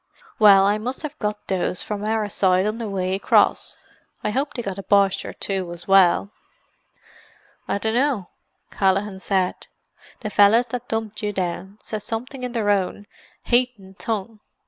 Well 0.39 0.65
I 0.65 0.79
must 0.79 1.03
have 1.03 1.19
got 1.19 1.45
those 1.45 1.83
from 1.83 2.03
our 2.03 2.27
side 2.27 2.65
on 2.65 2.79
the 2.79 2.89
way 2.89 3.13
across. 3.13 3.77
I 4.23 4.31
hope 4.31 4.55
they 4.55 4.63
got 4.63 4.79
a 4.79 4.81
Boche 4.81 5.23
or 5.25 5.33
two 5.33 5.71
as 5.73 5.87
well." 5.87 6.31
"I 7.67 7.77
dunno," 7.77 8.31
Callaghan 8.71 9.19
said. 9.19 9.67
"The 10.21 10.31
fellas 10.31 10.65
that 10.69 10.87
dumped 10.87 11.21
you 11.21 11.31
down 11.33 11.77
said 11.83 12.01
something 12.01 12.41
in 12.41 12.53
their 12.53 12.71
own 12.71 13.05
haythin 13.43 13.93
tongue. 13.99 14.39